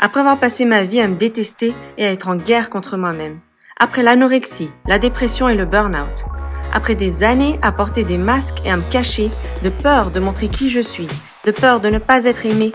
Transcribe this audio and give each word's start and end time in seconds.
Après 0.00 0.20
avoir 0.20 0.38
passé 0.38 0.64
ma 0.64 0.84
vie 0.84 1.00
à 1.00 1.08
me 1.08 1.16
détester 1.16 1.74
et 1.96 2.06
à 2.06 2.12
être 2.12 2.28
en 2.28 2.36
guerre 2.36 2.70
contre 2.70 2.96
moi-même. 2.96 3.40
Après 3.80 4.04
l'anorexie, 4.04 4.70
la 4.86 5.00
dépression 5.00 5.48
et 5.48 5.56
le 5.56 5.66
burn-out. 5.66 6.24
Après 6.72 6.94
des 6.94 7.24
années 7.24 7.58
à 7.62 7.72
porter 7.72 8.04
des 8.04 8.18
masques 8.18 8.60
et 8.64 8.70
à 8.70 8.76
me 8.76 8.90
cacher, 8.90 9.30
de 9.64 9.70
peur 9.70 10.12
de 10.12 10.20
montrer 10.20 10.48
qui 10.48 10.70
je 10.70 10.78
suis, 10.78 11.08
de 11.44 11.50
peur 11.50 11.80
de 11.80 11.88
ne 11.88 11.98
pas 11.98 12.26
être 12.26 12.46
aimé, 12.46 12.70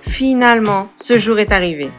finalement, 0.00 0.88
ce 0.96 1.18
jour 1.18 1.38
est 1.38 1.52
arrivé. 1.52 1.90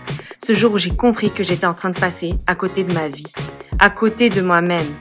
Ce 0.44 0.54
jour 0.54 0.74
où 0.74 0.78
j'ai 0.80 0.96
compris 0.96 1.32
que 1.32 1.44
j'étais 1.44 1.68
en 1.68 1.76
train 1.76 1.92
de 1.92 2.00
passer 2.00 2.34
à 2.48 2.56
côté 2.56 2.84
de 2.84 2.94
ma 2.94 3.10
vie, 3.10 3.32
à 3.80 3.92
côté 3.92 4.32
de 4.32 4.42
moi-même. 4.42 4.96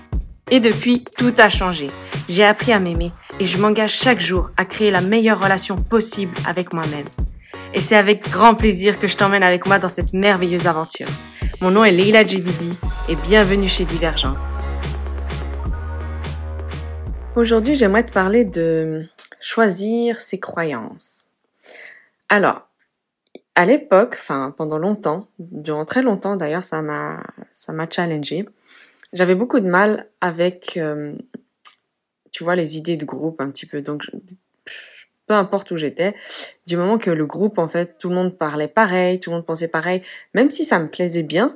Et 0.50 0.60
depuis, 0.60 1.02
tout 1.16 1.32
a 1.38 1.48
changé. 1.48 1.88
J'ai 2.28 2.44
appris 2.44 2.72
à 2.72 2.78
m'aimer 2.78 3.12
et 3.40 3.46
je 3.46 3.56
m'engage 3.56 3.94
chaque 3.94 4.20
jour 4.20 4.50
à 4.58 4.66
créer 4.66 4.90
la 4.90 5.00
meilleure 5.00 5.42
relation 5.42 5.76
possible 5.76 6.34
avec 6.46 6.74
moi-même. 6.74 7.06
Et 7.74 7.80
c'est 7.80 7.96
avec 7.96 8.28
grand 8.28 8.54
plaisir 8.54 9.00
que 9.00 9.08
je 9.08 9.16
t'emmène 9.16 9.42
avec 9.42 9.66
moi 9.66 9.78
dans 9.78 9.88
cette 9.88 10.12
merveilleuse 10.12 10.66
aventure. 10.66 11.08
Mon 11.62 11.70
nom 11.70 11.84
est 11.84 11.90
Leila 11.90 12.22
Jedidi 12.22 12.76
et 13.08 13.16
bienvenue 13.16 13.68
chez 13.68 13.86
Divergence. 13.86 14.50
Aujourd'hui, 17.34 17.74
j'aimerais 17.74 18.04
te 18.04 18.12
parler 18.12 18.44
de 18.44 19.06
choisir 19.40 20.18
ses 20.18 20.38
croyances. 20.38 21.28
Alors, 22.28 22.68
à 23.54 23.64
l'époque, 23.64 24.16
enfin 24.18 24.54
pendant 24.54 24.78
longtemps, 24.78 25.28
durant 25.38 25.86
très 25.86 26.02
longtemps 26.02 26.36
d'ailleurs, 26.36 26.64
ça 26.64 26.82
m'a 26.82 27.22
ça 27.52 27.72
m'a 27.72 27.88
challengé. 27.88 28.46
J'avais 29.14 29.34
beaucoup 29.34 29.60
de 29.60 29.68
mal 29.68 30.10
avec, 30.20 30.76
euh, 30.76 31.16
tu 32.32 32.44
vois, 32.44 32.54
les 32.54 32.76
idées 32.76 32.98
de 32.98 33.06
groupe 33.06 33.40
un 33.40 33.50
petit 33.50 33.66
peu. 33.66 33.80
Donc, 33.80 34.04
peu 35.32 35.38
importe 35.38 35.70
où 35.70 35.78
j'étais, 35.78 36.14
du 36.66 36.76
moment 36.76 36.98
que 36.98 37.10
le 37.10 37.24
groupe, 37.24 37.56
en 37.56 37.66
fait, 37.66 37.96
tout 37.98 38.10
le 38.10 38.14
monde 38.14 38.36
parlait 38.36 38.68
pareil, 38.68 39.18
tout 39.18 39.30
le 39.30 39.36
monde 39.36 39.46
pensait 39.46 39.68
pareil, 39.68 40.02
même 40.34 40.50
si 40.50 40.62
ça 40.62 40.78
me 40.78 40.90
plaisait 40.90 41.22
bien, 41.22 41.48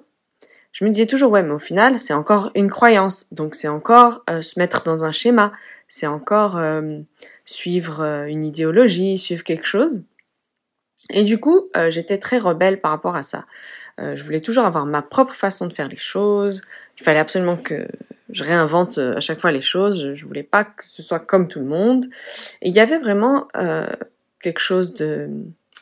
je 0.72 0.82
me 0.82 0.88
disais 0.88 1.04
toujours, 1.04 1.30
ouais, 1.30 1.42
mais 1.42 1.52
au 1.52 1.58
final, 1.58 2.00
c'est 2.00 2.14
encore 2.14 2.50
une 2.54 2.70
croyance. 2.70 3.26
Donc, 3.34 3.54
c'est 3.54 3.68
encore 3.68 4.24
euh, 4.30 4.40
se 4.40 4.58
mettre 4.58 4.82
dans 4.82 5.04
un 5.04 5.12
schéma, 5.12 5.52
c'est 5.88 6.06
encore 6.06 6.56
euh, 6.56 7.00
suivre 7.44 8.00
euh, 8.00 8.24
une 8.24 8.46
idéologie, 8.46 9.18
suivre 9.18 9.44
quelque 9.44 9.66
chose. 9.66 10.04
Et 11.10 11.22
du 11.22 11.38
coup, 11.38 11.68
j'étais 11.88 12.18
très 12.18 12.38
rebelle 12.38 12.80
par 12.80 12.90
rapport 12.90 13.14
à 13.14 13.22
ça. 13.22 13.44
je 13.98 14.20
voulais 14.24 14.40
toujours 14.40 14.64
avoir 14.64 14.86
ma 14.86 15.02
propre 15.02 15.34
façon 15.34 15.66
de 15.66 15.72
faire 15.72 15.88
les 15.88 15.96
choses. 15.96 16.62
Il 16.98 17.04
fallait 17.04 17.20
absolument 17.20 17.56
que 17.56 17.86
je 18.30 18.44
réinvente 18.44 18.98
à 18.98 19.20
chaque 19.20 19.38
fois 19.38 19.52
les 19.52 19.60
choses. 19.60 20.14
Je, 20.14 20.26
voulais 20.26 20.42
pas 20.42 20.64
que 20.64 20.84
ce 20.84 21.02
soit 21.02 21.20
comme 21.20 21.48
tout 21.48 21.60
le 21.60 21.66
monde. 21.66 22.06
Et 22.62 22.68
il 22.68 22.74
y 22.74 22.80
avait 22.80 22.98
vraiment 22.98 23.48
quelque 24.40 24.60
chose 24.60 24.94
de 24.94 25.30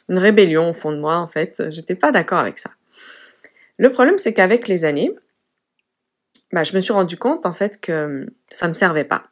une 0.09 0.19
rébellion 0.19 0.71
au 0.71 0.75
fond 0.75 0.93
de 0.93 0.99
moi 0.99 1.17
en 1.17 1.27
fait. 1.27 1.63
J'étais 1.71 1.95
pas 1.95 2.13
d'accord 2.13 2.39
avec 2.39 2.59
ça. 2.59 2.71
Le 3.79 3.91
problème, 3.91 4.19
c'est 4.19 4.33
qu'avec 4.33 4.69
les 4.69 4.85
années, 4.85 5.15
bah, 6.53 6.63
je 6.63 6.75
me 6.75 6.81
suis 6.81 6.93
rendu 6.93 7.17
compte 7.17 7.47
en 7.47 7.53
fait 7.53 7.81
que 7.81 8.27
ça 8.49 8.69
me 8.69 8.75
servait 8.75 9.05
pas. 9.05 9.25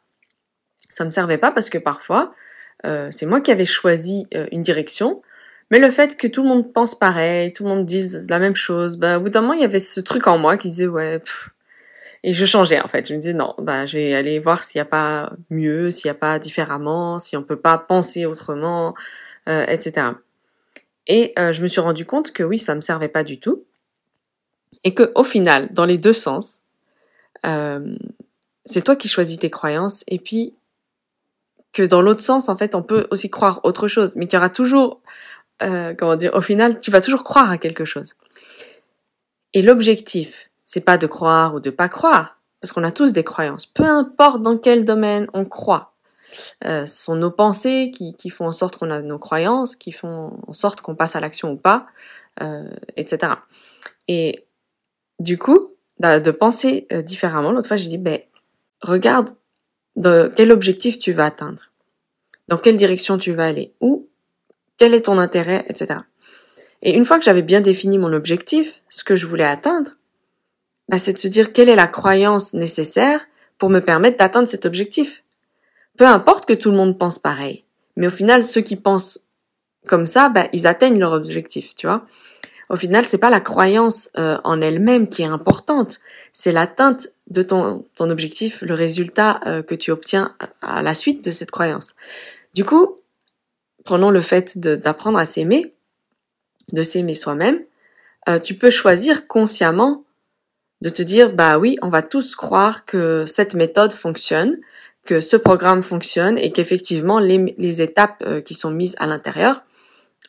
Ça 0.89 1.05
me 1.05 1.11
servait 1.11 1.37
pas 1.37 1.51
parce 1.51 1.69
que 1.69 1.77
parfois, 1.77 2.33
euh, 2.85 3.09
c'est 3.11 3.25
moi 3.25 3.39
qui 3.39 3.51
avais 3.51 3.65
choisi 3.65 4.27
euh, 4.35 4.47
une 4.51 4.61
direction, 4.61 5.21
mais 5.71 5.79
le 5.79 5.89
fait 5.89 6.17
que 6.17 6.27
tout 6.27 6.43
le 6.43 6.49
monde 6.49 6.73
pense 6.73 6.95
pareil, 6.95 7.51
tout 7.53 7.63
le 7.63 7.69
monde 7.69 7.85
dise 7.85 8.27
la 8.29 8.39
même 8.39 8.55
chose, 8.55 8.97
bah, 8.97 9.17
au 9.17 9.21
bout 9.21 9.29
d'un 9.29 9.41
moment, 9.41 9.53
il 9.53 9.61
y 9.61 9.65
avait 9.65 9.79
ce 9.79 10.01
truc 10.01 10.27
en 10.27 10.37
moi 10.37 10.57
qui 10.57 10.69
disait 10.69 10.87
ouais, 10.87 11.21
et 12.23 12.31
je 12.31 12.45
changeais 12.45 12.81
en 12.81 12.87
fait. 12.87 13.07
Je 13.07 13.13
me 13.13 13.19
disais 13.19 13.33
non, 13.33 13.53
bah, 13.57 13.85
je 13.85 13.97
vais 13.97 14.13
aller 14.13 14.39
voir 14.39 14.63
s'il 14.63 14.79
n'y 14.79 14.83
a 14.83 14.85
pas 14.85 15.33
mieux, 15.49 15.91
s'il 15.91 16.09
n'y 16.09 16.15
a 16.15 16.19
pas 16.19 16.39
différemment, 16.39 17.19
si 17.19 17.37
on 17.37 17.43
peut 17.43 17.59
pas 17.59 17.77
penser 17.77 18.25
autrement, 18.25 18.95
euh, 19.49 19.65
etc. 19.67 20.07
Et 21.07 21.33
je 21.37 21.61
me 21.61 21.67
suis 21.67 21.81
rendu 21.81 22.05
compte 22.05 22.31
que 22.31 22.43
oui, 22.43 22.57
ça 22.57 22.75
me 22.75 22.81
servait 22.81 23.09
pas 23.09 23.23
du 23.23 23.39
tout 23.39 23.65
et 24.83 24.93
que 24.93 25.11
au 25.15 25.23
final, 25.23 25.69
dans 25.71 25.85
les 25.85 25.97
deux 25.97 26.13
sens, 26.13 26.61
euh, 27.45 27.95
c'est 28.65 28.83
toi 28.83 28.95
qui 28.95 29.07
choisis 29.07 29.37
tes 29.37 29.49
croyances 29.49 30.03
et 30.07 30.19
puis 30.19 30.55
que 31.71 31.83
dans 31.83 32.01
l'autre 32.01 32.21
sens, 32.21 32.49
en 32.49 32.57
fait, 32.57 32.75
on 32.75 32.83
peut 32.83 33.07
aussi 33.09 33.29
croire 33.29 33.61
autre 33.63 33.87
chose, 33.87 34.15
mais 34.15 34.27
qu'il 34.27 34.37
y 34.37 34.37
aura 34.37 34.49
toujours, 34.49 35.01
euh, 35.63 35.93
comment 35.97 36.15
dire, 36.15 36.33
au 36.35 36.41
final, 36.41 36.79
tu 36.79 36.91
vas 36.91 37.01
toujours 37.01 37.23
croire 37.23 37.49
à 37.49 37.57
quelque 37.57 37.83
chose. 37.83 38.13
Et 39.53 39.61
l'objectif, 39.61 40.51
c'est 40.65 40.81
pas 40.81 40.97
de 40.97 41.07
croire 41.07 41.55
ou 41.55 41.59
de 41.59 41.69
pas 41.69 41.89
croire, 41.89 42.41
parce 42.61 42.71
qu'on 42.71 42.83
a 42.83 42.91
tous 42.91 43.13
des 43.13 43.23
croyances. 43.23 43.65
Peu 43.65 43.85
importe 43.85 44.41
dans 44.41 44.57
quel 44.57 44.85
domaine 44.85 45.27
on 45.33 45.45
croit, 45.45 45.93
euh, 46.65 46.85
ce 46.85 47.03
sont 47.03 47.15
nos 47.15 47.31
pensées 47.31 47.91
qui, 47.93 48.15
qui 48.15 48.29
font 48.29 48.45
en 48.45 48.51
sorte 48.51 48.77
qu'on 48.77 48.89
a 48.89 49.01
nos 49.01 49.19
croyances, 49.19 49.75
qui 49.75 49.91
font 49.91 50.39
en 50.47 50.53
sorte 50.53 50.81
qu'on 50.81 50.95
passe 50.95 51.15
à 51.15 51.19
l'action 51.19 51.51
ou 51.51 51.57
pas, 51.57 51.85
euh, 52.41 52.73
etc. 52.97 53.33
Et 54.07 54.45
du 55.19 55.37
coup, 55.37 55.73
de 55.99 56.31
penser 56.31 56.87
euh, 56.91 57.01
différemment, 57.01 57.51
l'autre 57.51 57.67
fois, 57.67 57.77
j'ai 57.77 57.87
dit, 57.87 57.97
ben, 57.97 58.19
regarde 58.81 59.29
de 59.95 60.31
quel 60.35 60.51
objectif 60.51 60.97
tu 60.97 61.11
vas 61.11 61.25
atteindre, 61.25 61.71
dans 62.47 62.57
quelle 62.57 62.77
direction 62.77 63.17
tu 63.17 63.31
vas 63.31 63.45
aller, 63.45 63.73
ou 63.79 64.09
quel 64.77 64.93
est 64.93 65.03
ton 65.03 65.17
intérêt, 65.17 65.65
etc. 65.69 65.99
Et 66.81 66.95
une 66.95 67.05
fois 67.05 67.19
que 67.19 67.25
j'avais 67.25 67.43
bien 67.43 67.61
défini 67.61 67.97
mon 67.97 68.11
objectif, 68.11 68.83
ce 68.89 69.03
que 69.03 69.15
je 69.15 69.27
voulais 69.27 69.45
atteindre, 69.45 69.91
ben, 70.89 70.97
c'est 70.97 71.13
de 71.13 71.17
se 71.17 71.27
dire 71.27 71.53
quelle 71.53 71.69
est 71.69 71.75
la 71.75 71.87
croyance 71.87 72.53
nécessaire 72.53 73.25
pour 73.57 73.69
me 73.69 73.79
permettre 73.79 74.17
d'atteindre 74.17 74.47
cet 74.47 74.65
objectif. 74.65 75.23
Peu 75.97 76.05
importe 76.05 76.45
que 76.45 76.53
tout 76.53 76.71
le 76.71 76.77
monde 76.77 76.97
pense 76.97 77.19
pareil, 77.19 77.63
mais 77.95 78.07
au 78.07 78.11
final, 78.11 78.45
ceux 78.45 78.61
qui 78.61 78.75
pensent 78.75 79.27
comme 79.85 80.05
ça, 80.05 80.29
ben, 80.29 80.47
ils 80.53 80.67
atteignent 80.67 80.99
leur 80.99 81.11
objectif, 81.11 81.75
tu 81.75 81.87
vois. 81.87 82.05
Au 82.69 82.75
final, 82.75 83.05
c'est 83.05 83.17
pas 83.17 83.29
la 83.29 83.41
croyance 83.41 84.09
euh, 84.17 84.39
en 84.43 84.61
elle-même 84.61 85.07
qui 85.07 85.21
est 85.21 85.27
importante, 85.27 85.99
c'est 86.31 86.51
l'atteinte 86.51 87.07
de 87.27 87.41
ton, 87.43 87.85
ton 87.95 88.09
objectif, 88.09 88.61
le 88.61 88.73
résultat 88.73 89.41
euh, 89.45 89.61
que 89.61 89.75
tu 89.75 89.91
obtiens 89.91 90.35
à 90.61 90.81
la 90.81 90.93
suite 90.93 91.23
de 91.23 91.31
cette 91.31 91.51
croyance. 91.51 91.95
Du 92.53 92.63
coup, 92.65 92.95
prenons 93.85 94.11
le 94.11 94.21
fait 94.21 94.57
d'apprendre 94.57 95.19
à 95.19 95.25
s'aimer, 95.25 95.73
de 96.71 96.81
s'aimer 96.81 97.15
soi-même. 97.15 97.59
Euh, 98.29 98.39
tu 98.39 98.55
peux 98.55 98.69
choisir 98.69 99.27
consciemment 99.27 100.03
de 100.83 100.89
te 100.89 101.01
dire 101.01 101.33
bah 101.33 101.57
oui, 101.57 101.77
on 101.81 101.89
va 101.89 102.03
tous 102.03 102.35
croire 102.35 102.85
que 102.85 103.25
cette 103.25 103.55
méthode 103.55 103.93
fonctionne, 103.93 104.59
que 105.05 105.19
ce 105.19 105.37
programme 105.37 105.81
fonctionne 105.81 106.37
et 106.37 106.51
qu'effectivement 106.51 107.19
les, 107.19 107.81
étapes 107.81 108.23
qui 108.45 108.53
sont 108.53 108.69
mises 108.69 108.95
à 108.99 109.07
l'intérieur 109.07 109.63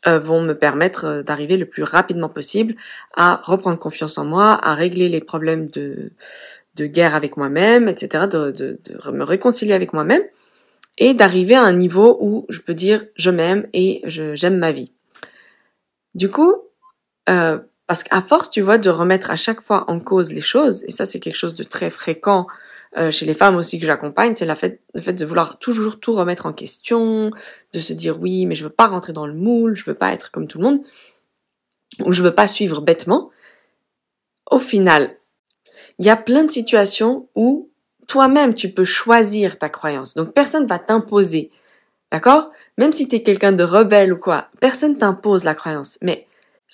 euh, 0.07 0.19
vont 0.19 0.43
me 0.43 0.53
permettre 0.53 1.07
euh, 1.07 1.23
d'arriver 1.23 1.57
le 1.57 1.65
plus 1.65 1.83
rapidement 1.83 2.29
possible 2.29 2.75
à 3.17 3.37
reprendre 3.37 3.79
confiance 3.79 4.19
en 4.19 4.27
moi, 4.27 4.59
à 4.63 4.75
régler 4.75 5.09
les 5.09 5.23
problèmes 5.23 5.69
de, 5.69 6.13
guerre 6.79 7.15
avec 7.15 7.39
moi-même, 7.39 7.89
etc., 7.89 8.27
de, 8.27 8.79
me 9.13 9.25
réconcilier 9.25 9.73
avec 9.73 9.95
moi-même 9.95 10.23
et 10.99 11.15
d'arriver 11.15 11.55
à 11.55 11.63
un 11.63 11.73
niveau 11.73 12.19
où 12.21 12.45
je 12.51 12.61
peux 12.61 12.75
dire 12.75 13.05
je 13.17 13.31
m'aime 13.31 13.67
et 13.73 14.03
j'aime 14.05 14.59
ma 14.59 14.73
vie. 14.73 14.93
Du 16.15 16.29
coup, 16.29 16.55
euh, 17.31 17.59
parce 17.87 18.03
qu'à 18.03 18.23
force, 18.23 18.51
tu 18.51 18.61
vois, 18.61 18.79
de 18.79 18.91
remettre 18.91 19.31
à 19.31 19.37
chaque 19.37 19.61
fois 19.61 19.85
en 19.89 20.01
cause 20.01 20.33
les 20.33 20.41
choses, 20.41 20.85
et 20.85 20.91
ça 20.91 21.07
c'est 21.07 21.21
quelque 21.21 21.37
chose 21.37 21.55
de 21.55 21.65
très 21.65 21.91
fréquent 21.91 22.47
euh, 22.97 23.11
chez 23.11 23.27
les 23.27 23.35
femmes 23.35 23.57
aussi 23.57 23.81
que 23.81 23.87
j'accompagne, 23.87 24.35
c'est 24.37 24.47
le 24.47 24.55
fait 24.55 25.13
de 25.13 25.27
vouloir 25.27 25.59
toujours 25.59 25.99
tout 25.99 26.13
remettre 26.13 26.47
en 26.47 26.53
question, 26.53 27.31
de 27.73 27.79
se 27.79 27.93
dire 27.93 28.21
oui, 28.21 28.47
mais 28.47 28.55
je 28.55 28.65
veux 28.65 28.71
pas 28.71 28.87
rentrer 28.87 29.13
dans 29.13 29.27
le 29.27 29.35
moule, 29.35 29.75
je 29.75 29.85
veux 29.85 29.95
pas 29.95 30.13
être 30.13 30.31
comme 30.31 30.47
tout 30.47 30.59
le 30.59 30.65
monde, 30.65 30.81
ou 32.05 32.13
je 32.13 32.23
veux 32.23 32.35
pas 32.35 32.47
suivre 32.47 32.81
bêtement. 32.81 33.31
Au 34.51 34.59
final, 34.59 35.17
il 35.99 36.07
y 36.07 36.11
a 36.11 36.17
plein 36.17 36.45
de 36.45 36.51
situations 36.51 37.29
où 37.35 37.71
toi-même 38.07 38.55
tu 38.55 38.71
peux 38.71 38.85
choisir 38.85 39.59
ta 39.59 39.69
croyance. 39.69 40.15
Donc 40.15 40.33
personne 40.33 40.67
va 40.67 40.79
t'imposer. 40.79 41.51
D'accord? 42.13 42.53
Même 42.79 42.93
si 42.93 43.09
tu 43.09 43.17
es 43.17 43.23
quelqu'un 43.23 43.53
de 43.53 43.65
rebelle 43.65 44.13
ou 44.13 44.19
quoi, 44.19 44.49
personne 44.61 44.99
t'impose 44.99 45.43
la 45.43 45.55
croyance. 45.55 45.99
Mais 46.01 46.27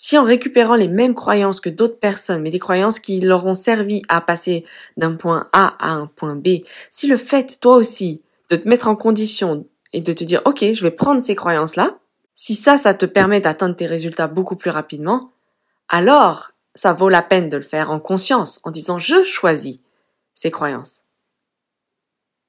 si 0.02 0.16
en 0.16 0.24
récupérant 0.24 0.76
les 0.76 0.88
mêmes 0.88 1.14
croyances 1.14 1.60
que 1.60 1.68
d'autres 1.68 1.98
personnes, 1.98 2.40
mais 2.40 2.50
des 2.50 2.58
croyances 2.58 3.00
qui 3.00 3.20
leur 3.20 3.44
ont 3.44 3.54
servi 3.54 4.00
à 4.08 4.22
passer 4.22 4.64
d'un 4.96 5.14
point 5.14 5.50
A 5.52 5.76
à 5.78 5.90
un 5.90 6.06
point 6.06 6.36
B, 6.36 6.64
si 6.90 7.06
le 7.06 7.18
fait, 7.18 7.60
toi 7.60 7.76
aussi, 7.76 8.22
de 8.48 8.56
te 8.56 8.66
mettre 8.66 8.88
en 8.88 8.96
condition 8.96 9.66
et 9.92 10.00
de 10.00 10.14
te 10.14 10.24
dire, 10.24 10.40
OK, 10.46 10.64
je 10.72 10.82
vais 10.82 10.90
prendre 10.90 11.20
ces 11.20 11.34
croyances-là, 11.34 11.98
si 12.32 12.54
ça, 12.54 12.78
ça 12.78 12.94
te 12.94 13.04
permet 13.04 13.42
d'atteindre 13.42 13.76
tes 13.76 13.84
résultats 13.84 14.26
beaucoup 14.26 14.56
plus 14.56 14.70
rapidement, 14.70 15.32
alors 15.90 16.52
ça 16.74 16.94
vaut 16.94 17.10
la 17.10 17.20
peine 17.20 17.50
de 17.50 17.58
le 17.58 17.62
faire 17.62 17.90
en 17.90 18.00
conscience, 18.00 18.58
en 18.64 18.70
disant, 18.70 18.98
je 18.98 19.22
choisis 19.22 19.80
ces 20.32 20.50
croyances. 20.50 21.02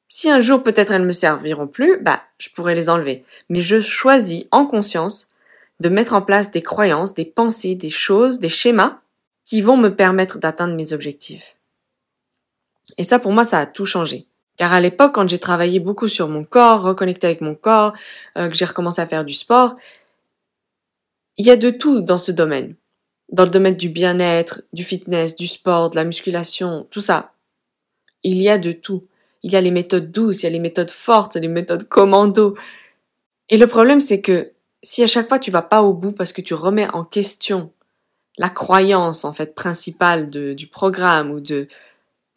Si 0.08 0.30
un 0.30 0.40
jour 0.40 0.64
peut-être 0.64 0.94
elles 0.94 1.04
me 1.04 1.12
serviront 1.12 1.68
plus, 1.68 2.02
bah, 2.02 2.22
je 2.38 2.48
pourrais 2.50 2.76
les 2.76 2.88
enlever. 2.88 3.26
Mais 3.50 3.62
je 3.62 3.82
choisis 3.82 4.46
en 4.52 4.66
conscience 4.66 5.28
de 5.82 5.90
mettre 5.90 6.14
en 6.14 6.22
place 6.22 6.52
des 6.52 6.62
croyances, 6.62 7.16
des 7.16 7.26
pensées, 7.26 7.74
des 7.74 7.90
choses, 7.90 8.40
des 8.40 8.50
schémas 8.50 9.00
qui 9.46 9.62
vont 9.62 9.78
me 9.78 9.90
permettre 9.90 10.38
d'atteindre 10.38 10.76
mes 10.76 10.94
objectifs. 10.94 11.58
Et 13.00 13.04
ça, 13.04 13.18
pour 13.18 13.32
moi, 13.32 13.44
ça 13.44 13.58
a 13.58 13.66
tout 13.66 13.88
changé. 13.88 14.28
Car 14.58 14.74
à 14.74 14.80
l'époque, 14.80 15.16
quand 15.16 15.28
j'ai 15.28 15.40
travaillé 15.40 15.80
beaucoup 15.80 16.08
sur 16.08 16.28
mon 16.28 16.44
corps, 16.44 16.84
reconnecté 16.84 17.26
avec 17.26 17.42
mon 17.42 17.56
corps, 17.56 17.94
euh, 18.38 18.48
que 18.48 18.54
j'ai 18.56 18.66
recommencé 18.66 19.02
à 19.02 19.08
faire 19.08 19.26
du 19.26 19.34
sport, 19.34 19.76
il 21.38 21.48
y 21.48 21.50
a 21.50 21.56
de 21.56 21.72
tout 21.72 22.02
dans 22.02 22.20
ce 22.20 22.32
domaine. 22.32 22.76
dans 23.32 23.46
le 23.46 23.50
domaine 23.50 23.78
du 23.78 23.88
bien-être, 23.88 24.64
du 24.74 24.84
fitness, 24.84 25.38
du 25.38 25.48
sport, 25.48 25.90
de 25.90 25.96
la 25.96 26.04
musculation, 26.04 26.86
tout 26.92 27.00
ça. 27.00 27.32
Il 28.24 28.42
y 28.42 28.50
a 28.50 28.58
de 28.58 28.74
tout. 28.74 29.08
Il 29.42 29.54
y 29.54 29.56
a 29.56 29.62
les 29.62 29.72
méthodes 29.72 30.12
douces, 30.12 30.44
il 30.44 30.44
y 30.44 30.48
a 30.48 30.52
les 30.52 30.60
méthodes 30.60 30.92
fortes, 30.92 31.38
les 31.38 31.48
méthodes 31.48 31.88
commando. 31.88 32.58
Et 33.48 33.58
le 33.58 33.68
problème, 33.68 34.02
c'est 34.02 34.20
que 34.20 34.52
si 34.84 35.04
à 35.04 35.08
chaque 35.08 35.28
fois 35.28 35.40
tu 35.40 35.52
vas 35.52 35.62
pas 35.62 35.82
au 35.84 35.94
bout 35.94 36.12
parce 36.12 36.34
que 36.34 36.42
tu 36.42 36.54
remets 36.54 36.90
en 36.94 37.04
question 37.04 37.72
la 38.38 38.50
croyance, 38.50 39.26
en 39.26 39.34
fait, 39.34 39.54
principale 39.56 40.30
du 40.30 40.68
programme 40.68 41.32
ou 41.32 41.40
de, 41.40 41.68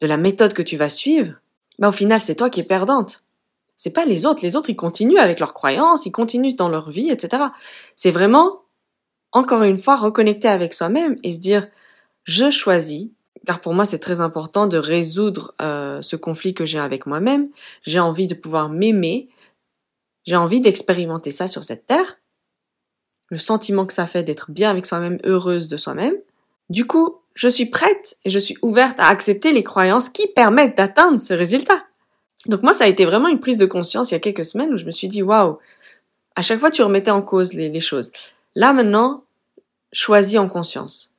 de 0.00 0.06
la 0.06 0.16
méthode 0.16 0.52
que 0.52 0.62
tu 0.62 0.76
vas 0.76 0.90
suivre, 0.90 1.40
ben 1.78 1.88
au 1.88 1.92
final, 1.92 2.20
c'est 2.20 2.34
toi 2.34 2.50
qui 2.50 2.60
es 2.60 2.64
perdante. 2.64 3.22
C'est 3.76 3.90
pas 3.90 4.04
les 4.04 4.26
autres. 4.26 4.40
Les 4.42 4.56
autres, 4.56 4.70
ils 4.70 4.76
continuent 4.76 5.18
avec 5.18 5.40
leurs 5.40 5.54
croyances, 5.54 6.06
ils 6.06 6.12
continuent 6.12 6.54
dans 6.54 6.68
leur 6.68 6.90
vie, 6.90 7.10
etc. 7.10 7.44
C'est 7.96 8.10
vraiment, 8.10 8.62
encore 9.32 9.62
une 9.62 9.78
fois, 9.78 9.96
reconnecter 9.96 10.48
avec 10.48 10.74
soi-même 10.74 11.16
et 11.22 11.32
se 11.32 11.38
dire, 11.38 11.68
je 12.24 12.50
choisis, 12.50 13.08
car 13.46 13.60
pour 13.60 13.74
moi, 13.74 13.84
c'est 13.84 13.98
très 13.98 14.20
important 14.20 14.66
de 14.66 14.78
résoudre 14.78 15.54
euh, 15.60 16.02
ce 16.02 16.16
conflit 16.16 16.54
que 16.54 16.66
j'ai 16.66 16.78
avec 16.78 17.06
moi-même. 17.06 17.48
J'ai 17.82 18.00
envie 18.00 18.26
de 18.26 18.34
pouvoir 18.34 18.68
m'aimer. 18.68 19.28
J'ai 20.24 20.36
envie 20.36 20.60
d'expérimenter 20.60 21.30
ça 21.30 21.48
sur 21.48 21.64
cette 21.64 21.86
terre. 21.86 22.18
Le 23.30 23.38
sentiment 23.38 23.86
que 23.86 23.92
ça 23.92 24.06
fait 24.06 24.22
d'être 24.22 24.50
bien 24.50 24.70
avec 24.70 24.86
soi-même, 24.86 25.18
heureuse 25.24 25.68
de 25.68 25.76
soi-même. 25.76 26.14
Du 26.70 26.86
coup, 26.86 27.20
je 27.34 27.48
suis 27.48 27.66
prête 27.66 28.16
et 28.24 28.30
je 28.30 28.38
suis 28.38 28.56
ouverte 28.62 29.00
à 29.00 29.08
accepter 29.08 29.52
les 29.52 29.64
croyances 29.64 30.08
qui 30.08 30.26
permettent 30.28 30.76
d'atteindre 30.76 31.18
ce 31.18 31.34
résultat. 31.34 31.84
Donc 32.46 32.62
moi, 32.62 32.74
ça 32.74 32.84
a 32.84 32.88
été 32.88 33.04
vraiment 33.04 33.28
une 33.28 33.40
prise 33.40 33.56
de 33.56 33.66
conscience 33.66 34.10
il 34.10 34.14
y 34.14 34.16
a 34.16 34.20
quelques 34.20 34.44
semaines 34.44 34.72
où 34.72 34.76
je 34.76 34.84
me 34.84 34.90
suis 34.90 35.08
dit, 35.08 35.22
waouh, 35.22 35.58
à 36.36 36.42
chaque 36.42 36.60
fois 36.60 36.70
tu 36.70 36.82
remettais 36.82 37.10
en 37.10 37.22
cause 37.22 37.54
les, 37.54 37.68
les 37.68 37.80
choses. 37.80 38.12
Là 38.54 38.72
maintenant, 38.72 39.24
choisis 39.92 40.38
en 40.38 40.48
conscience. 40.48 41.12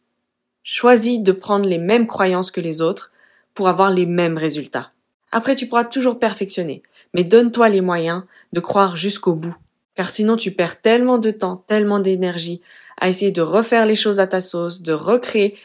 Choisis 0.63 1.19
de 1.19 1.31
prendre 1.31 1.65
les 1.65 1.77
mêmes 1.77 2.07
croyances 2.07 2.51
que 2.51 2.61
les 2.61 2.81
autres 2.81 3.11
pour 3.53 3.67
avoir 3.67 3.89
les 3.89 4.05
mêmes 4.05 4.37
résultats. 4.37 4.91
Après, 5.31 5.55
tu 5.55 5.67
pourras 5.67 5.85
toujours 5.85 6.19
perfectionner, 6.19 6.83
mais 7.13 7.23
donne-toi 7.23 7.69
les 7.69 7.81
moyens 7.81 8.23
de 8.53 8.59
croire 8.59 8.95
jusqu'au 8.95 9.35
bout. 9.35 9.55
Car 9.95 10.09
sinon, 10.09 10.38
tu 10.38 10.51
perds 10.51 10.81
tellement 10.81 11.18
de 11.18 11.31
temps, 11.31 11.63
tellement 11.68 12.00
d'énergie 12.00 12.62
à 12.97 13.09
essayer 13.09 13.31
de 13.31 13.42
refaire 13.42 13.86
les 13.86 13.95
choses 13.95 14.19
à 14.19 14.27
ta 14.27 14.42
sauce, 14.42 14.81
de 14.81 14.94
recréer. 14.94 15.57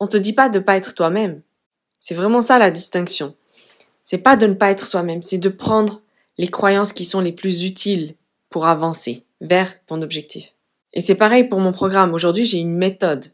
On 0.00 0.06
te 0.06 0.16
dit 0.16 0.32
pas 0.32 0.48
de 0.48 0.58
pas 0.58 0.76
être 0.76 0.94
toi-même. 0.94 1.42
C'est 1.98 2.14
vraiment 2.14 2.42
ça 2.42 2.58
la 2.58 2.70
distinction 2.70 3.34
c'est 4.04 4.18
pas 4.18 4.36
de 4.36 4.46
ne 4.46 4.54
pas 4.54 4.70
être 4.70 4.86
soi-même, 4.86 5.22
c'est 5.22 5.38
de 5.38 5.48
prendre 5.48 6.02
les 6.36 6.48
croyances 6.48 6.92
qui 6.92 7.04
sont 7.04 7.20
les 7.20 7.32
plus 7.32 7.64
utiles 7.64 8.14
pour 8.50 8.66
avancer 8.66 9.24
vers 9.40 9.84
ton 9.86 10.02
objectif. 10.02 10.52
Et 10.92 11.00
c'est 11.00 11.14
pareil 11.16 11.44
pour 11.44 11.58
mon 11.58 11.72
programme. 11.72 12.14
Aujourd'hui, 12.14 12.44
j'ai 12.44 12.58
une 12.58 12.76
méthode. 12.76 13.26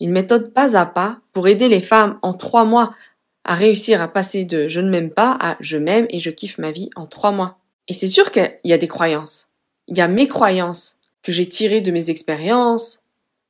Une 0.00 0.10
méthode 0.10 0.52
pas 0.52 0.76
à 0.76 0.84
pas 0.84 1.20
pour 1.32 1.48
aider 1.48 1.68
les 1.68 1.80
femmes 1.80 2.18
en 2.20 2.34
trois 2.34 2.64
mois 2.64 2.94
à 3.44 3.54
réussir 3.54 4.02
à 4.02 4.08
passer 4.08 4.44
de 4.44 4.66
je 4.66 4.80
ne 4.80 4.90
m'aime 4.90 5.10
pas 5.10 5.38
à 5.40 5.56
je 5.60 5.78
m'aime 5.78 6.06
et 6.10 6.18
je 6.18 6.30
kiffe 6.30 6.58
ma 6.58 6.72
vie 6.72 6.90
en 6.96 7.06
trois 7.06 7.30
mois. 7.30 7.58
Et 7.88 7.92
c'est 7.92 8.08
sûr 8.08 8.32
qu'il 8.32 8.58
y 8.64 8.72
a 8.72 8.78
des 8.78 8.88
croyances. 8.88 9.52
Il 9.88 9.96
y 9.96 10.00
a 10.00 10.08
mes 10.08 10.28
croyances 10.28 10.96
que 11.22 11.32
j'ai 11.32 11.48
tirées 11.48 11.80
de 11.80 11.90
mes 11.90 12.10
expériences, 12.10 13.02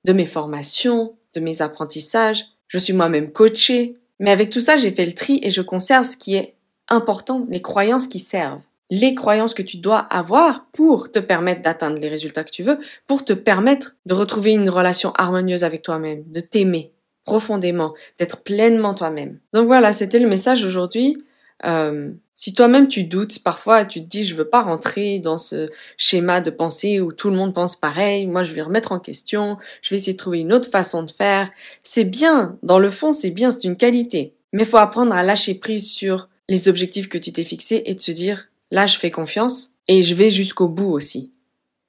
de 0.04 0.12
mes 0.12 0.26
formations, 0.26 1.16
de 1.34 1.40
mes 1.40 1.62
apprentissages. 1.62 2.46
Je 2.68 2.78
suis 2.78 2.92
moi-même 2.92 3.32
coachée. 3.32 3.96
Mais 4.18 4.30
avec 4.30 4.50
tout 4.50 4.60
ça, 4.60 4.76
j'ai 4.76 4.90
fait 4.90 5.04
le 5.04 5.12
tri 5.12 5.40
et 5.42 5.50
je 5.50 5.62
conserve 5.62 6.04
ce 6.04 6.16
qui 6.16 6.34
est 6.36 6.54
important, 6.88 7.46
les 7.50 7.60
croyances 7.62 8.06
qui 8.06 8.18
servent. 8.20 8.62
Les 8.88 9.14
croyances 9.14 9.52
que 9.52 9.62
tu 9.62 9.78
dois 9.78 9.98
avoir 9.98 10.66
pour 10.72 11.10
te 11.10 11.18
permettre 11.18 11.62
d'atteindre 11.62 11.98
les 11.98 12.08
résultats 12.08 12.44
que 12.44 12.52
tu 12.52 12.62
veux, 12.62 12.78
pour 13.06 13.24
te 13.24 13.32
permettre 13.32 13.96
de 14.06 14.14
retrouver 14.14 14.52
une 14.52 14.70
relation 14.70 15.12
harmonieuse 15.16 15.64
avec 15.64 15.82
toi-même, 15.82 16.22
de 16.28 16.40
t'aimer 16.40 16.92
profondément, 17.24 17.94
d'être 18.18 18.42
pleinement 18.42 18.94
toi-même. 18.94 19.40
Donc 19.52 19.66
voilà, 19.66 19.92
c'était 19.92 20.20
le 20.20 20.28
message 20.28 20.64
aujourd'hui. 20.64 21.18
Euh, 21.64 22.12
si 22.38 22.52
toi-même 22.52 22.86
tu 22.86 23.04
doutes 23.04 23.38
parfois, 23.38 23.86
tu 23.86 24.02
te 24.02 24.06
dis 24.06 24.26
je 24.26 24.34
veux 24.34 24.48
pas 24.48 24.60
rentrer 24.60 25.18
dans 25.18 25.38
ce 25.38 25.70
schéma 25.96 26.42
de 26.42 26.50
pensée 26.50 27.00
où 27.00 27.10
tout 27.10 27.30
le 27.30 27.36
monde 27.36 27.54
pense 27.54 27.76
pareil, 27.76 28.26
moi 28.26 28.44
je 28.44 28.52
vais 28.52 28.60
remettre 28.60 28.92
en 28.92 29.00
question, 29.00 29.56
je 29.80 29.88
vais 29.88 29.96
essayer 29.96 30.12
de 30.12 30.18
trouver 30.18 30.40
une 30.40 30.52
autre 30.52 30.70
façon 30.70 31.02
de 31.02 31.10
faire. 31.10 31.50
C'est 31.82 32.04
bien, 32.04 32.58
dans 32.62 32.78
le 32.78 32.90
fond 32.90 33.14
c'est 33.14 33.30
bien, 33.30 33.50
c'est 33.50 33.64
une 33.64 33.78
qualité. 33.78 34.34
Mais 34.52 34.66
faut 34.66 34.76
apprendre 34.76 35.14
à 35.14 35.22
lâcher 35.22 35.54
prise 35.54 35.90
sur 35.90 36.28
les 36.50 36.68
objectifs 36.68 37.08
que 37.08 37.16
tu 37.16 37.32
t'es 37.32 37.42
fixés 37.42 37.82
et 37.86 37.94
de 37.94 38.00
se 38.00 38.12
dire 38.12 38.48
là 38.70 38.86
je 38.86 38.98
fais 38.98 39.10
confiance 39.10 39.70
et 39.88 40.02
je 40.02 40.14
vais 40.14 40.28
jusqu'au 40.28 40.68
bout 40.68 40.92
aussi. 40.92 41.32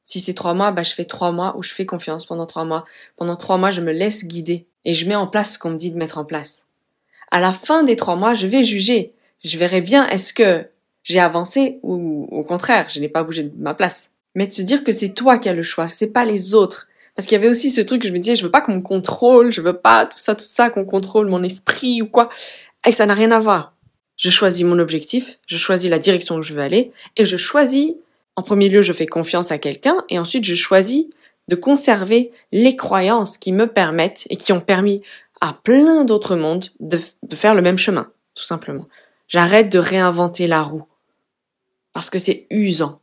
Si 0.06 0.22
c'est 0.22 0.34
trois 0.34 0.54
mois, 0.54 0.72
bah 0.72 0.84
je 0.84 0.94
fais 0.94 1.04
trois 1.04 1.34
mois 1.34 1.58
où 1.58 1.64
je 1.64 1.74
fais 1.74 1.86
confiance 1.86 2.26
pendant 2.26 2.46
trois 2.46 2.64
mois. 2.64 2.86
Pendant 3.18 3.36
trois 3.36 3.58
mois, 3.58 3.72
je 3.72 3.82
me 3.82 3.92
laisse 3.92 4.26
guider 4.26 4.66
et 4.86 4.94
je 4.94 5.06
mets 5.10 5.16
en 5.16 5.28
place 5.28 5.56
ce 5.56 5.60
qu'on 5.60 5.72
me 5.72 5.78
dit 5.78 5.92
de 5.92 5.98
mettre 5.98 6.18
en 6.18 6.24
place. 6.24 6.68
À 7.32 7.42
la 7.42 7.52
fin 7.52 7.84
des 7.84 7.98
trois 7.98 8.16
mois, 8.16 8.34
je 8.34 8.48
vais 8.48 8.64
juger 8.64 9.14
je 9.44 9.58
verrai 9.58 9.82
bien 9.82 10.08
est-ce 10.08 10.34
que 10.34 10.66
j'ai 11.04 11.20
avancé 11.20 11.80
ou 11.84 12.28
au 12.32 12.44
contraire, 12.44 12.88
je 12.90 13.00
n'ai 13.00 13.10
pas 13.10 13.24
bougé 13.24 13.44
de 13.44 13.52
ma 13.58 13.74
place? 13.74 14.12
Mais 14.36 14.48
de 14.48 14.54
se 14.54 14.62
dire 14.62 14.84
que 14.84 14.92
c'est 14.92 15.14
toi 15.14 15.38
qui 15.38 15.50
as 15.50 15.54
le 15.54 15.64
choix, 15.64 15.88
c'est 15.88 16.08
pas 16.08 16.26
les 16.26 16.54
autres. 16.54 16.88
Parce 17.16 17.26
qu'il 17.26 17.36
y 17.36 17.40
avait 17.40 17.50
aussi 17.50 17.72
ce 17.72 17.82
truc 17.82 18.04
que 18.04 18.08
je 18.08 18.14
me 18.14 18.20
disais, 18.20 18.36
je 18.36 18.44
veux 18.44 18.52
pas 18.52 18.62
qu'on 18.62 18.76
me 18.76 18.82
contrôle, 18.82 19.52
je 19.52 19.62
veux 19.62 19.78
pas 19.78 20.06
tout 20.06 20.20
ça, 20.20 20.36
tout 20.36 20.46
ça, 20.46 20.70
qu'on 20.70 20.86
contrôle 20.86 21.28
mon 21.28 21.42
esprit 21.42 22.02
ou 22.04 22.08
quoi. 22.08 22.30
Et 22.86 22.92
ça 22.92 23.08
n'a 23.08 23.16
rien 23.16 23.32
à 23.32 23.40
voir. 23.40 23.74
Je 24.18 24.30
choisis 24.30 24.64
mon 24.64 24.78
objectif, 24.78 25.40
je 25.48 25.58
choisis 25.58 25.90
la 25.90 25.98
direction 25.98 26.36
où 26.36 26.42
je 26.44 26.54
veux 26.54 26.62
aller, 26.62 26.92
et 27.16 27.26
je 27.26 27.38
choisis, 27.38 27.96
en 28.36 28.44
premier 28.44 28.70
lieu, 28.70 28.82
je 28.82 28.94
fais 28.94 29.08
confiance 29.08 29.52
à 29.52 29.58
quelqu'un, 29.58 30.04
et 30.10 30.20
ensuite 30.20 30.44
je 30.44 30.56
choisis 30.56 31.08
de 31.48 31.56
conserver 31.56 32.32
les 32.52 32.76
croyances 32.76 33.38
qui 33.38 33.52
me 33.52 33.68
permettent 33.68 34.28
et 34.30 34.36
qui 34.36 34.54
ont 34.54 34.62
permis 34.62 35.02
à 35.40 35.54
plein 35.54 36.04
d'autres 36.04 36.36
mondes 36.36 36.66
de, 36.80 37.00
de 37.24 37.36
faire 37.36 37.56
le 37.56 37.62
même 37.62 37.78
chemin, 37.78 38.12
tout 38.36 38.44
simplement. 38.44 38.88
J'arrête 39.28 39.70
de 39.70 39.80
réinventer 39.80 40.48
la 40.48 40.62
roue. 40.62 40.86
Parce 41.94 42.10
que 42.10 42.20
c'est 42.20 42.48
usant. 42.50 43.02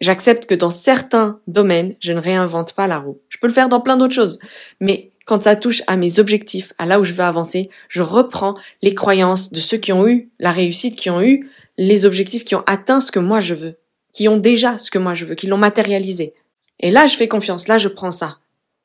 J'accepte 0.00 0.46
que 0.46 0.54
dans 0.54 0.70
certains 0.70 1.40
domaines, 1.46 1.94
je 2.00 2.12
ne 2.12 2.20
réinvente 2.20 2.72
pas 2.72 2.86
la 2.86 2.98
roue. 2.98 3.20
Je 3.28 3.38
peux 3.38 3.46
le 3.46 3.52
faire 3.52 3.68
dans 3.68 3.80
plein 3.80 3.96
d'autres 3.96 4.14
choses. 4.14 4.38
Mais 4.80 5.12
quand 5.26 5.44
ça 5.44 5.54
touche 5.54 5.82
à 5.86 5.96
mes 5.96 6.18
objectifs, 6.18 6.72
à 6.78 6.86
là 6.86 6.98
où 6.98 7.04
je 7.04 7.12
veux 7.12 7.24
avancer, 7.24 7.70
je 7.88 8.02
reprends 8.02 8.54
les 8.80 8.94
croyances 8.94 9.52
de 9.52 9.60
ceux 9.60 9.76
qui 9.76 9.92
ont 9.92 10.08
eu 10.08 10.30
la 10.40 10.50
réussite, 10.50 10.96
qui 10.96 11.10
ont 11.10 11.22
eu 11.22 11.48
les 11.78 12.06
objectifs, 12.06 12.44
qui 12.44 12.54
ont 12.54 12.64
atteint 12.66 13.00
ce 13.00 13.12
que 13.12 13.20
moi 13.20 13.40
je 13.40 13.54
veux, 13.54 13.78
qui 14.12 14.28
ont 14.28 14.36
déjà 14.36 14.78
ce 14.78 14.90
que 14.90 14.98
moi 14.98 15.14
je 15.14 15.24
veux, 15.24 15.34
qui 15.34 15.46
l'ont 15.46 15.58
matérialisé. 15.58 16.34
Et 16.80 16.90
là, 16.90 17.06
je 17.06 17.16
fais 17.16 17.28
confiance, 17.28 17.68
là, 17.68 17.78
je 17.78 17.88
prends 17.88 18.10
ça. 18.10 18.38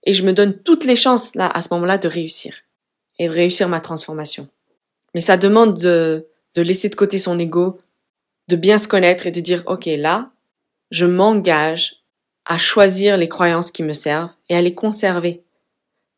Et 0.03 0.13
je 0.13 0.23
me 0.23 0.33
donne 0.33 0.53
toutes 0.53 0.85
les 0.85 0.95
chances, 0.95 1.35
là, 1.35 1.47
à 1.47 1.61
ce 1.61 1.69
moment-là, 1.71 1.97
de 1.97 2.07
réussir. 2.07 2.53
Et 3.17 3.27
de 3.27 3.33
réussir 3.33 3.67
ma 3.67 3.79
transformation. 3.79 4.47
Mais 5.15 5.21
ça 5.21 5.37
demande 5.37 5.73
de, 5.81 6.27
de 6.55 6.61
laisser 6.61 6.89
de 6.89 6.95
côté 6.95 7.19
son 7.19 7.39
ego, 7.39 7.79
de 8.47 8.55
bien 8.55 8.77
se 8.77 8.87
connaître 8.87 9.27
et 9.27 9.31
de 9.31 9.39
dire, 9.39 9.63
OK, 9.67 9.85
là, 9.85 10.31
je 10.91 11.05
m'engage 11.05 12.03
à 12.45 12.57
choisir 12.57 13.17
les 13.17 13.27
croyances 13.27 13.71
qui 13.71 13.83
me 13.83 13.93
servent 13.93 14.31
et 14.49 14.55
à 14.55 14.61
les 14.61 14.73
conserver. 14.73 15.43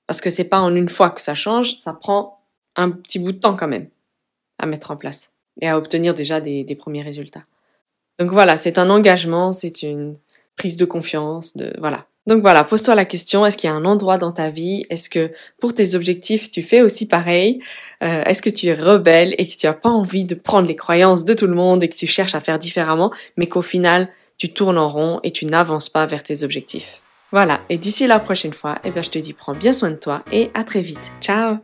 Parce 0.08 0.22
que 0.22 0.30
c'est 0.30 0.44
pas 0.44 0.60
en 0.60 0.76
une 0.76 0.90
fois 0.90 1.10
que 1.10 1.22
ça 1.22 1.36
change, 1.36 1.76
ça 1.76 1.94
prend 1.94 2.44
un 2.76 2.92
petit 2.92 3.20
bout 3.20 3.32
de 3.32 3.40
temps 3.40 3.56
quand 3.56 3.68
même 3.68 3.90
à 4.58 4.66
mettre 4.66 4.92
en 4.92 4.98
place 4.98 5.32
et 5.62 5.68
à 5.68 5.78
obtenir 5.78 6.14
déjà 6.14 6.40
des, 6.40 6.64
des 6.64 6.76
premiers 6.76 7.02
résultats. 7.02 7.44
Donc 8.20 8.32
voilà, 8.32 8.58
c'est 8.58 8.78
un 8.78 8.90
engagement, 8.90 9.54
c'est 9.54 9.82
une 9.82 10.18
prise 10.56 10.78
de 10.78 10.86
confiance, 10.86 11.56
de, 11.56 11.74
voilà. 11.80 12.06
Donc 12.30 12.44
voilà, 12.44 12.64
pose-toi 12.64 12.94
la 12.94 13.06
question, 13.06 13.44
est-ce 13.44 13.58
qu'il 13.58 13.72
y 13.72 13.74
a 13.74 13.76
un 13.76 13.86
endroit 13.86 14.20
dans 14.20 14.32
ta 14.32 14.52
vie 14.52 14.86
Est-ce 14.92 15.10
que 15.10 15.32
pour 15.60 15.74
tes 15.74 15.96
objectifs, 15.96 16.52
tu 16.52 16.62
fais 16.62 16.84
aussi 16.84 17.08
pareil 17.08 17.60
euh, 18.04 18.24
Est-ce 18.26 18.44
que 18.44 18.52
tu 18.52 18.68
es 18.68 18.76
rebelle 18.76 19.34
et 19.40 19.48
que 19.48 19.56
tu 19.56 19.66
as 19.66 19.74
pas 19.74 19.90
envie 19.90 20.26
de 20.26 20.36
prendre 20.36 20.68
les 20.68 20.76
croyances 20.76 21.26
de 21.26 21.34
tout 21.34 21.48
le 21.48 21.56
monde 21.56 21.84
et 21.84 21.90
que 21.90 21.96
tu 21.96 22.06
cherches 22.06 22.36
à 22.36 22.40
faire 22.40 22.60
différemment, 22.60 23.12
mais 23.36 23.48
qu'au 23.48 23.64
final, 23.64 24.10
tu 24.38 24.54
tournes 24.54 24.78
en 24.78 24.90
rond 24.90 25.20
et 25.24 25.32
tu 25.32 25.48
n'avances 25.48 25.90
pas 25.90 26.06
vers 26.06 26.22
tes 26.22 26.44
objectifs 26.44 27.02
Voilà, 27.32 27.62
et 27.68 27.80
d'ici 27.80 28.06
la 28.06 28.20
prochaine 28.20 28.54
fois, 28.54 28.78
eh 28.84 28.92
bien 28.92 29.02
je 29.02 29.10
te 29.10 29.18
dis 29.18 29.34
prends 29.34 29.56
bien 29.56 29.74
soin 29.74 29.90
de 29.90 29.96
toi 29.96 30.24
et 30.32 30.52
à 30.54 30.64
très 30.64 30.82
vite. 30.82 31.12
Ciao 31.22 31.58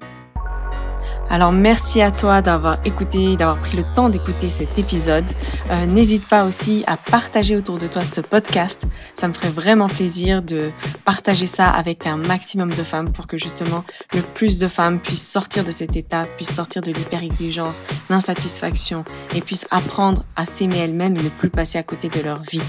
alors 1.29 1.51
merci 1.51 2.01
à 2.01 2.11
toi 2.11 2.41
d'avoir 2.41 2.77
écouté, 2.85 3.35
d'avoir 3.35 3.57
pris 3.57 3.75
le 3.75 3.83
temps 3.95 4.09
d'écouter 4.09 4.47
cet 4.47 4.77
épisode. 4.77 5.25
Euh, 5.71 5.85
n'hésite 5.87 6.27
pas 6.27 6.45
aussi 6.45 6.83
à 6.85 6.97
partager 6.97 7.55
autour 7.57 7.79
de 7.79 7.87
toi 7.87 8.03
ce 8.03 8.21
podcast. 8.21 8.87
Ça 9.15 9.27
me 9.27 9.33
ferait 9.33 9.49
vraiment 9.49 9.87
plaisir 9.87 10.43
de 10.43 10.71
partager 11.03 11.47
ça 11.47 11.69
avec 11.69 12.05
un 12.05 12.17
maximum 12.17 12.69
de 12.69 12.83
femmes 12.83 13.11
pour 13.11 13.25
que 13.25 13.37
justement 13.37 13.83
le 14.13 14.21
plus 14.21 14.59
de 14.59 14.67
femmes 14.67 14.99
puissent 14.99 15.27
sortir 15.27 15.63
de 15.63 15.71
cet 15.71 15.95
état, 15.95 16.23
puissent 16.37 16.55
sortir 16.55 16.81
de 16.83 16.91
l'hyper-exigence, 16.91 17.81
l'insatisfaction 18.09 19.03
et 19.33 19.41
puissent 19.41 19.67
apprendre 19.71 20.23
à 20.35 20.45
s'aimer 20.45 20.79
elles-mêmes 20.79 21.17
et 21.17 21.23
ne 21.23 21.29
plus 21.29 21.49
passer 21.49 21.79
à 21.79 21.83
côté 21.83 22.07
de 22.07 22.21
leur 22.21 22.41
vie. 22.43 22.61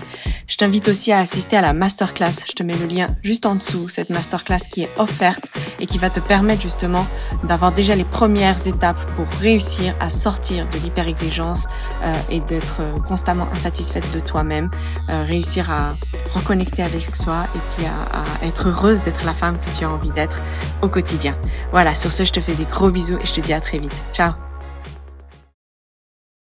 Je 0.47 0.57
t'invite 0.57 0.89
aussi 0.89 1.13
à 1.13 1.19
assister 1.19 1.57
à 1.57 1.61
la 1.61 1.73
masterclass. 1.73 2.33
Je 2.49 2.53
te 2.53 2.63
mets 2.63 2.77
le 2.77 2.87
lien 2.87 3.09
juste 3.23 3.47
en 3.47 3.57
dessous, 3.57 3.89
cette 3.89 4.11
masterclass 4.11 4.61
qui 4.71 4.83
est 4.83 4.91
offerte 4.99 5.49
et 5.81 5.87
qui 5.87 5.99
va 5.99 6.09
te 6.09 6.21
permettre 6.21 6.63
justement 6.63 7.07
d'avoir 7.45 7.73
déjà 7.73 7.95
les 7.95 8.05
premières 8.47 8.69
étapes 8.69 9.12
pour 9.17 9.26
réussir 9.41 9.97
à 9.99 10.09
sortir 10.09 10.69
de 10.69 10.79
l'hyperexigence 10.79 11.67
euh, 12.03 12.15
et 12.31 12.38
d'être 12.38 12.81
constamment 13.09 13.49
insatisfaite 13.53 14.05
de 14.15 14.21
toi-même, 14.21 14.71
euh, 15.11 15.25
réussir 15.25 15.69
à 15.69 15.97
reconnecter 16.33 16.85
avec 16.85 17.17
soi 17.17 17.47
et 17.57 17.59
puis 17.75 17.87
à 17.87 18.47
être 18.47 18.69
heureuse 18.69 19.03
d'être 19.03 19.25
la 19.25 19.33
femme 19.33 19.59
que 19.59 19.76
tu 19.76 19.85
as 19.85 19.91
envie 19.91 20.11
d'être 20.11 20.43
au 20.81 20.88
quotidien. 20.88 21.37
Voilà, 21.73 21.97
sur 21.97 22.12
ce, 22.12 22.23
je 22.23 22.33
te 22.33 22.41
fais 22.41 22.55
des 22.55 22.67
gros 22.67 22.91
bisous 22.91 23.17
et 23.17 23.26
je 23.26 23.35
te 23.35 23.41
dis 23.41 23.53
à 23.53 23.61
très 23.61 23.79
vite. 23.79 23.95
Ciao 24.12 24.46